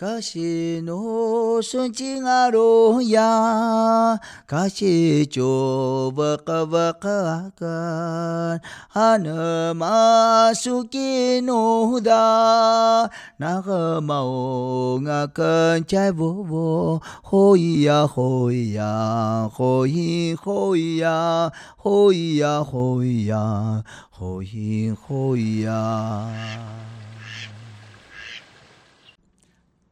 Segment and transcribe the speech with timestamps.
[0.00, 7.66] かしのすちがろや、かしちょばかばかか、
[8.88, 26.69] はなますきのだ、ながまおがかんちゃいぼぼ、ほいやほいや、ほいほいや、ほいやほいや、ほいほいや。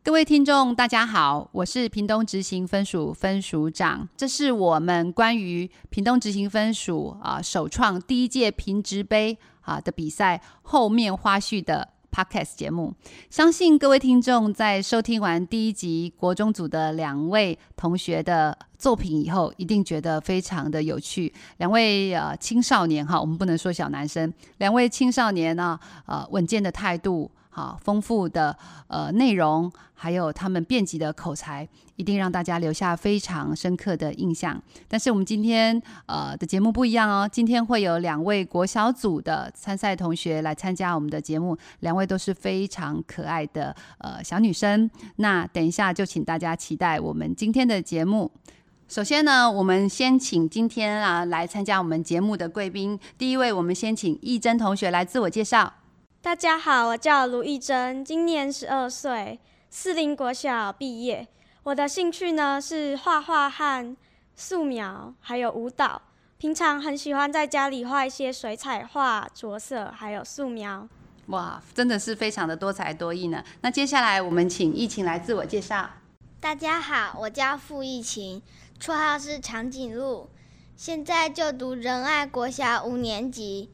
[0.08, 4.08] 各位听众，大家好，我是屏东执行分署分署长。
[4.16, 12.94] 这是我们关于屏东执行分署啊首创第一届屏职杯啊的比赛后面花絮的 Podcast 节目。
[13.28, 21.30] 相信各位听众在收听完第一集国中组的两位同学的作品以后，一定觉得非常的有趣。
[21.58, 27.30] 两位呃青少年哈，我们不能说小男生，两位青少年呢，呃稳健的态度。
[27.58, 34.62] 啊，丰富的呃内容，还有他们辩捷的口才，一定让大家留下非常深刻的印象。
[34.86, 44.88] 但是我们今天呃的节目不一样哦，今天会有两位国小组的参赛同学来参加我们的节目，两位都是非常可爱的呃小女生。
[45.16, 48.30] 那等一下就请大家期待我们今天的节目。
[48.86, 55.74] 首先呢，我们先请今天啊来参加我们节目的贵宾，第一位我们先请易珍同学来自我介绍。
[56.20, 59.38] 大家好，我叫卢艺珍，今年十二岁，
[59.70, 61.28] 四林国小毕业。
[61.62, 63.96] 我的兴趣呢是画画和
[64.34, 66.02] 素描，还有舞蹈。
[66.36, 70.88] 平常很喜欢在家里画一些水彩画、着色，还有素描。
[71.26, 73.42] 哇，真的是非常的多才多艺呢。
[73.60, 75.88] 那接下来我们请疫情来自我介绍。
[76.40, 78.42] 大家好，我叫傅疫情，
[78.80, 80.28] 绰号是长颈鹿，
[80.76, 83.70] 现在就读仁爱国小五年级，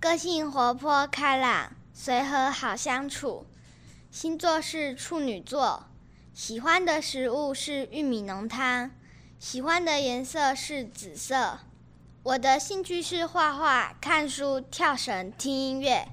[0.00, 1.70] 个性活泼开朗。
[1.94, 3.46] 随和好相处，
[4.10, 5.84] 星座是处女座，
[6.32, 8.90] 喜欢的食物是玉米浓汤，
[9.38, 11.58] 喜欢的颜色是紫色。
[12.22, 16.08] 我的兴趣是画画、看书、跳绳、听音乐。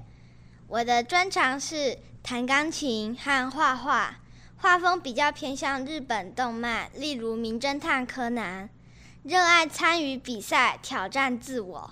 [0.68, 4.18] 我的专长是弹钢琴和画画，
[4.56, 8.68] 画风比较偏向日本动漫，例如《名侦探柯南》。
[9.22, 11.90] 热爱参与比赛，挑战自我。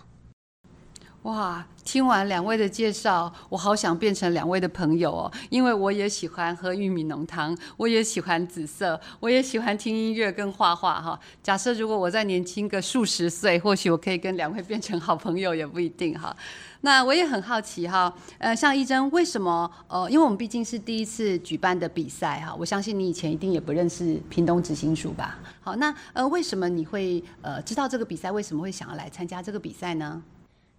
[1.23, 1.65] 哇！
[1.84, 11.19] 听完两位的介绍，我好想变成两位的朋友哦，因为我也喜欢喝玉米浓汤，我也喜欢紫色，我也喜欢听音乐跟画画哈。
[11.43, 16.37] 假设如果我再年轻个数十岁，或许我可以跟两位变成好朋友，也不一定哈。
[16.83, 25.39] 那我也很好奇哈，呃，像一珍，为什么呃，因为我们毕竟是第一次举办的比赛哈，我相信你以前一定也不认识屏东执行署吧？
[25.62, 28.31] 好，那呃，为什么你会呃知道这个比赛？
[28.31, 30.23] 为什么会想要来参加这个比赛呢？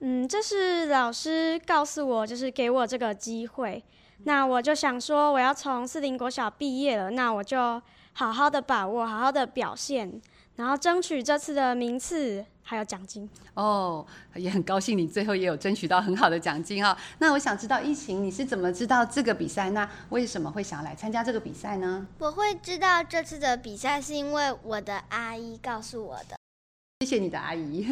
[0.02, 3.84] 嗯，这是老师告诉我，就是给我这个机会。
[4.24, 7.82] 那我就想说，我要从四林国小毕业了，那我就
[8.14, 10.22] 好好的把握，好好的表现，
[10.56, 13.30] 然后争取这次的名次还有奖金。
[13.54, 14.06] 哦，
[14.36, 16.98] 也很高兴你最后也有争取到很好的奖金哈。
[17.18, 19.70] 那我想知道艺晴，你是怎么知道这个比赛？
[19.72, 22.08] 那为什么会想要来参加这个比赛呢？
[22.20, 26.38] 我会知道这次的比赛是因为我的阿姨告诉我的。
[27.02, 27.88] 谢谢你的阿姨。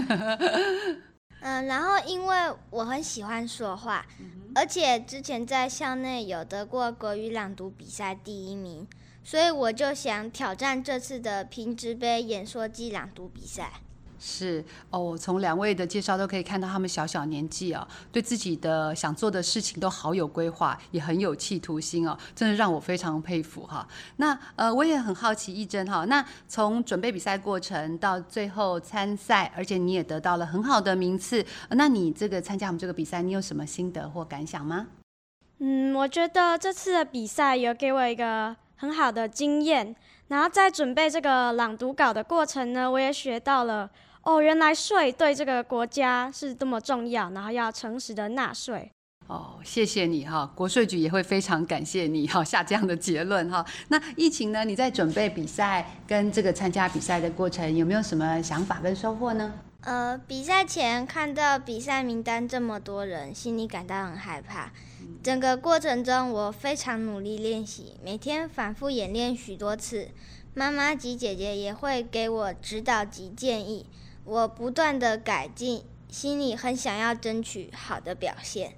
[1.47, 2.35] 嗯，然后因为
[2.71, 4.05] 我很喜欢说话，
[4.53, 8.85] 而且之前在校内有得过国语朗读比赛第一名，
[9.23, 13.71] 所以我就想挑战这次的平直杯演说暨朗读比赛。
[14.19, 23.87] 是哦，我从两位的介绍都可以看到，他们小小年纪哦，对自己的想做的事情都好有规划，也很有企图心哦，真的让我非常佩服哈。
[24.15, 34.87] 那呃，我也很好奇，一真哈，那从准备比赛过程到最后参赛，而且你也得到了很好的名次，那你这个参加我们这个比赛，你有什么心得或感想吗？
[35.59, 39.95] 嗯，我觉得这次的比赛有给我一个很好的经验，
[40.27, 43.89] 然后在准备这个朗读稿的过程呢，我也学到了。
[44.27, 48.91] 哦，原来税对这个国家是这么重要，然后要诚实的纳税。
[49.27, 53.65] 哦，谢谢你哈，国税局也会非常感谢你哈，下这样的结论哈。
[53.87, 54.65] 那疫情呢？
[54.65, 59.53] 你在准备比赛跟这个参加比赛的过程，有没有什么想法跟收获呢？
[59.83, 64.73] 呃，比赛前看到比赛名单这么多人，心里感到很害怕。
[65.23, 70.09] 整个过程中，我非常努力练习，每天反复演练许多次。
[70.53, 73.85] 妈妈及姐姐也会给我指导及建议。
[74.27, 78.73] 我不断的改进，心里很想要争取好的表现。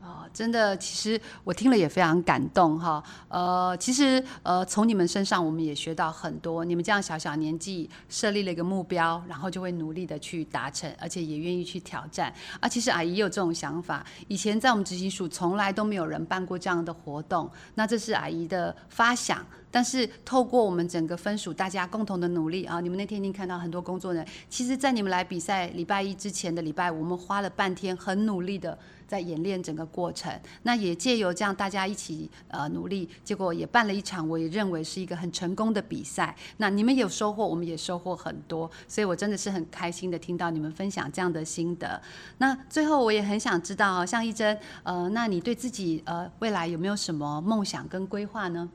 [0.00, 3.02] 哦，真的，其实我听了也非常感动哈。
[3.26, 6.64] 呃，其实呃，从你们身上我们也学到很多。
[6.64, 12.32] 你们这样小小年纪设立了一个目标，然后就会努力的去达成，而且也愿意去挑战。
[12.60, 14.06] 啊，其实阿姨也有这种想法。
[14.28, 19.44] 以前在我们执行署从来都没有人办过这样的活动，那这是阿姨的发想。
[19.70, 24.32] 但是透过我们整个分署大家共同的努力啊，你们那天已经看到很多工作人员。
[24.48, 28.78] 其实，在你们来比赛礼拜一之前的礼拜，我们花了半天很努力的。
[29.08, 30.30] 在演练整个过程，
[30.64, 36.36] 那也借由这样大家一起呃努力，结果也办了一场，我也认为是一个很成功的比赛。
[36.58, 41.98] 那你们有收获，我们也收获很多，所以我真的是很开心的听到你们分享这样的心得。
[42.36, 48.68] 那最后我也很想知道，像一真，呃，那你对自己呃未来有没有什么梦想跟规划呢？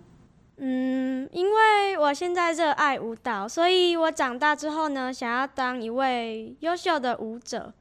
[0.58, 7.74] 嗯，因为我现在热爱舞蹈，所以我长大之后呢，想要当一位优秀的舞者。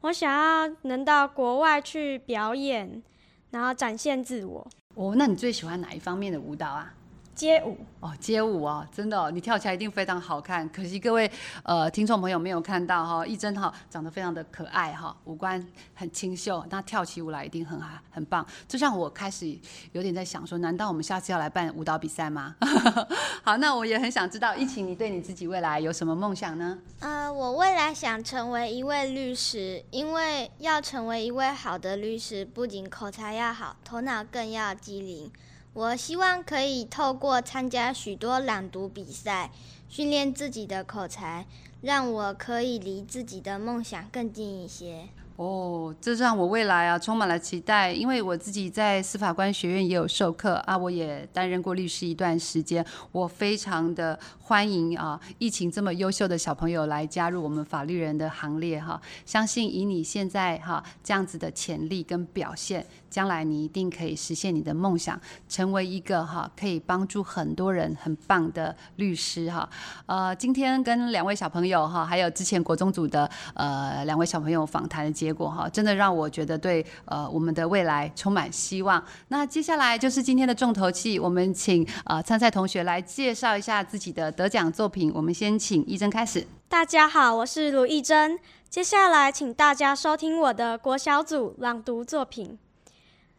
[0.00, 3.02] 我想要能到国外去表演，
[3.50, 4.66] 然后展现自我。
[4.94, 6.92] 哦，那你最喜欢哪一方面的舞蹈啊？
[7.34, 10.68] 街舞哦，街舞哦，真的哦，你跳起来一定非常好看。
[10.68, 11.30] 可惜各位
[11.62, 15.64] 呃听众朋友没有看到哈，一真哈长得非常的可爱哈，五官
[15.94, 18.46] 很清秀，那跳起舞来一定很很棒。
[18.68, 19.58] 就像我开始
[19.92, 22.54] 有点在想说，难道我们下次要来办舞蹈比赛吗？
[23.42, 26.78] 好，那我也很想知道，一晴，你对你自己未来有什么梦想呢？
[27.00, 35.32] 呃，我未来想成为一位律师，因为要成为一位好的律师，不仅口才要好，头脑更要机灵。
[35.74, 39.50] 我希望可以透过参加许多朗读比赛，
[39.88, 41.46] 训练自己的口才，
[41.80, 45.08] 让我可以离自己的梦想更近一些。
[45.36, 62.86] 哦，这让我未来啊充满了期待，因为我自己在司法官学院也有授课啊，我也担任过律师一段时间，我非常的欢迎啊，疫情这么优秀的小朋友来加入我们法律人的行列哈，相信以你现在哈这样子的潜力跟表现。
[63.10, 69.68] 将来你一定可以实现你的梦想，成为一个哈可以帮助很多人很棒的律师哈。
[70.06, 79.02] 呃，今天跟两位小朋友哈，还有之前国中组的呃两位小朋友访谈的结果哈，真的让我觉得对呃我们的未来充满希望。
[79.28, 85.10] 那接下来就是今天的重头戏，我们请呃参赛同学来介绍一下自己的得奖作品。
[85.14, 86.46] 我们先请一真开始。
[86.68, 88.38] 大家好，我是卢一真。
[88.68, 92.58] 接下来请大家收听我的国小组朗读作品。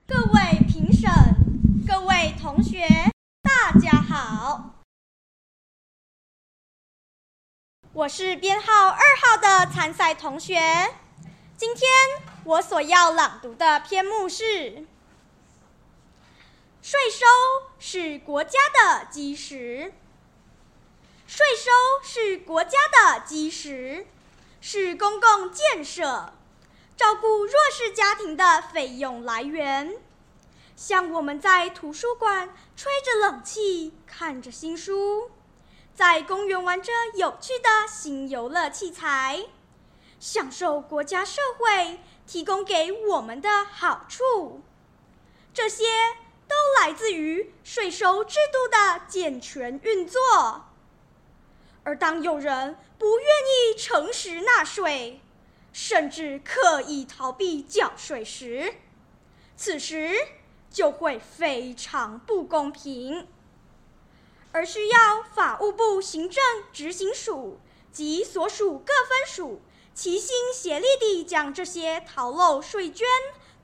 [0.08, 1.12] 各位评审，
[1.88, 2.88] 各位同学，
[3.44, 4.72] 大家好，
[7.94, 10.60] 我是编号二号的参赛同学。
[11.57, 11.90] 今天
[12.44, 14.86] 我所要朗读的篇目是：
[16.81, 17.25] 税收
[17.80, 19.94] 是国家的基石，
[21.25, 21.72] 税收
[22.04, 24.06] 是国家的基石，
[24.60, 26.34] 是公共建设。
[26.98, 29.96] 照顾弱势家庭的费用来源，
[30.75, 35.31] 像我们在图书馆吹着冷气，看着新书，
[35.94, 39.46] 在公园玩着有趣的新游乐器材，
[40.25, 44.60] 享受国家社会提供给我们的好处，
[45.54, 45.83] 这些
[46.48, 50.19] 都来自于税收制度的健全运作。
[51.83, 55.22] 而当有人不愿意诚实纳税，
[55.72, 58.74] 甚至刻意逃避缴税时，
[59.56, 60.16] 此时
[60.72, 63.27] 就会非常不公平，
[64.51, 66.44] 而需要法务部行政
[66.74, 67.60] 执行署
[67.92, 69.62] 及所属各分署
[69.95, 73.07] 齐心协力地将这些逃漏税捐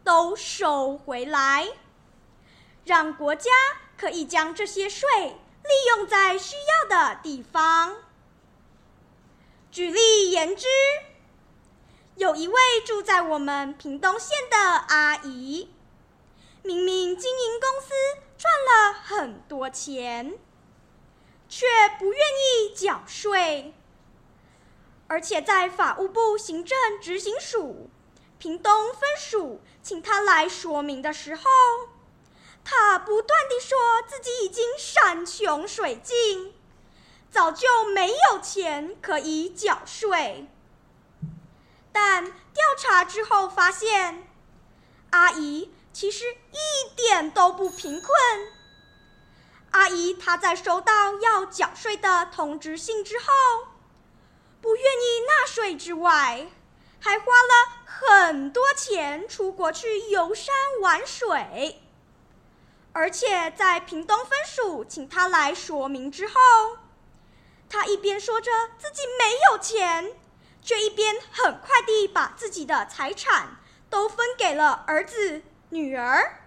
[0.04, 1.68] 都收回来，
[2.86, 3.52] 让国家
[3.96, 7.98] 可以将这些税利用在需要的地方。
[9.70, 10.68] 举例言之。
[12.18, 15.74] 有一位住在我们屏东县的阿姨，
[16.62, 17.94] 明明经营公司
[18.38, 20.38] 赚了很多钱，
[21.50, 21.66] 却
[21.98, 23.74] 不愿意缴税，
[25.12, 27.90] 而且在法务部行政执行署
[28.38, 31.44] 屏东分署请他来说明的时候，
[32.64, 33.78] 他不断地说
[34.08, 36.54] 自己已经山穷水尽，
[37.30, 40.48] 早就没有钱可以缴税。
[41.92, 44.26] 但调查之后发现，
[45.10, 48.10] 阿姨其实一点都不贫困。
[49.72, 53.26] 阿姨她在收到要缴税的通知信之后，
[54.62, 56.48] 不愿意纳税之外，
[57.00, 61.82] 还花了很多钱出国去游山玩水。
[62.94, 66.34] 而且在屏东分署请他来说明之后，
[67.68, 70.14] 他一边说着自己没有钱。
[70.64, 73.58] 却一边很快地把自己的财产
[73.90, 76.44] 都分给了儿子女儿，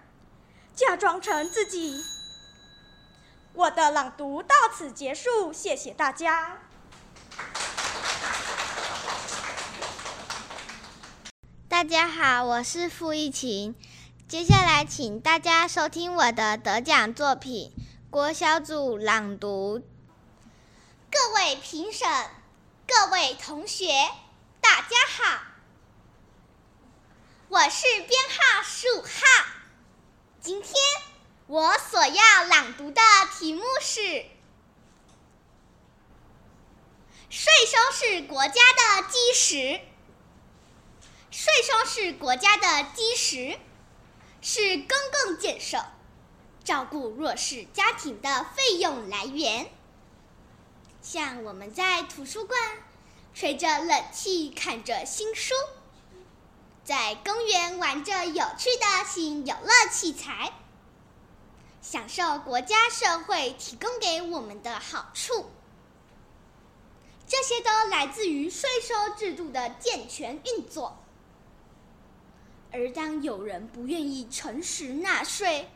[0.73, 2.01] 假装成自己。
[3.51, 6.64] 我的朗读到此结束，谢谢大家。
[11.75, 13.75] 大家好，我是傅一晴。
[14.29, 17.73] 接下来，请大家收听我的得奖作品
[18.09, 19.79] 《国小组朗读》。
[21.11, 22.07] 各位评审，
[22.87, 23.89] 各位同学，
[24.61, 25.41] 大家好，
[27.49, 29.09] 我是编号十五号。
[30.39, 30.73] 今天
[31.47, 33.01] 我所要朗读的
[33.37, 34.01] 题目是：
[37.29, 39.81] 税收是国家的基石。
[41.37, 43.59] 税收是国家的基石。
[44.41, 45.83] 是公共建设、
[46.63, 49.69] 照顾弱势家庭的费用来源。
[51.01, 52.57] 像我们在图书馆
[53.33, 55.55] 吹着冷气，看着新书；
[56.85, 60.53] 在公园玩着有趣的新游乐器材，
[61.81, 65.51] 享受国家社会提供给我们的好处。
[67.27, 70.99] 这些都来自于税收制度的健全运作。
[72.77, 75.69] 而当有人不愿意诚实纳税，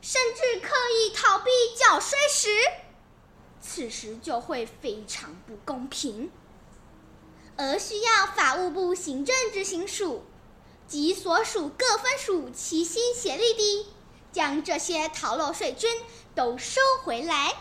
[0.00, 2.48] 甚至刻意逃避缴税时，
[3.60, 6.30] 此时就会非常不公平，
[7.56, 10.24] 而需要法务部行政执行署
[10.86, 13.88] 及所属各分署齐心协力地
[14.30, 15.90] 将这些逃漏税捐
[16.36, 17.52] 都收回来，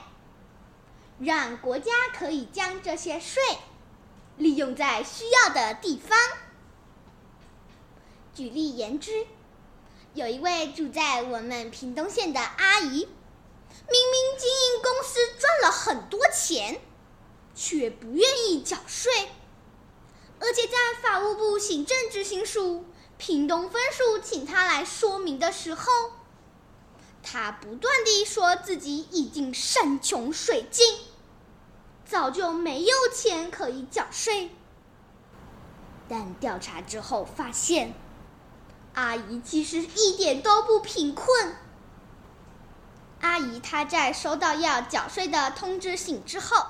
[1.17, 3.41] 让国家可以将这些税
[4.37, 6.15] 利用在需要的地方。
[8.37, 9.25] 举例言之，
[10.13, 16.79] 有一位住在我们屏东县的阿姨，明明经营公司赚了很多钱，
[17.55, 19.11] 却不愿意缴税，
[20.39, 22.85] 而且在法务部行政执行署
[23.17, 25.91] 屏东分署请她来说明的时候，
[27.23, 30.99] 她不断地说自己已经山穷水尽，
[32.05, 34.51] 早就没有钱可以缴税，
[36.07, 37.95] 但调查之后发现。
[38.97, 41.55] 阿姨其实一点都不贫困。
[43.21, 46.65] 阿姨她在收到要缴税的通知信之后，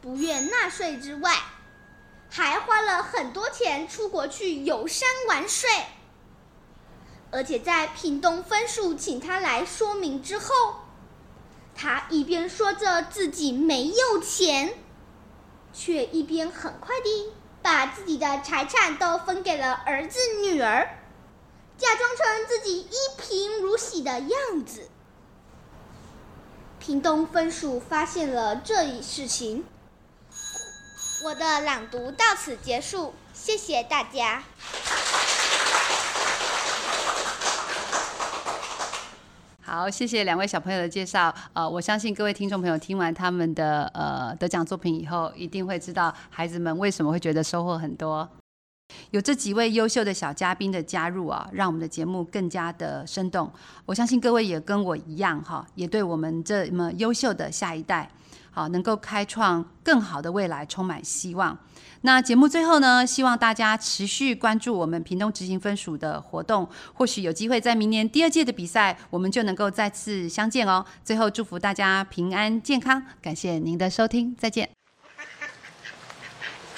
[0.00, 1.34] 不愿纳税之外，
[2.30, 5.68] 还花了很多钱出国去游山玩水。
[7.32, 10.76] 而且在屏东分署请她来说明之后，
[11.74, 14.74] 她一边说着自己没有钱，
[15.72, 20.98] 却一边很快地把自己的财产都分给了儿子女儿。
[21.80, 24.90] 假装成自己一贫如洗的样子。
[26.78, 29.64] 屏东分署发现了这一事情。
[31.24, 34.42] 我的朗读到此结束，谢谢大家。
[39.62, 41.34] 好，谢谢两位小朋友的介绍。
[41.54, 48.28] 呃，我相信各位听众朋友听完他们的呃得奖作品以后，一定会知道孩子们为什么会觉得收获很多。
[49.10, 53.52] 有这几位优秀的小嘉宾的加入啊，让我们的节目更加的生动。
[53.86, 58.08] 我相信各位也跟我一样哈，也对我们这么优秀的下一代，
[58.50, 61.58] 好能够开创更好的未来充满希望。
[62.02, 70.82] 那节目最后呢，希望大家持续关注我们屏东执行分署的活动，或许有机会在明年第二届的比赛，我们就能够再次相见哦。
[71.04, 74.70] 最后祝福大家平安健康，感谢您的收听，再见。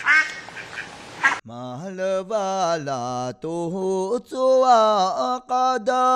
[1.44, 4.78] Mahalva la tu tsua
[5.34, 6.06] akada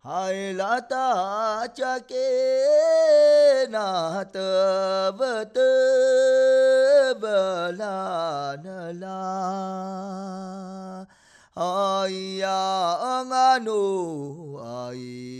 [0.00, 5.68] Hai la ta cha ke na ta va ta
[7.20, 9.20] va la na la
[11.54, 12.64] Ai ya
[13.28, 13.82] nganu
[14.56, 15.31] ai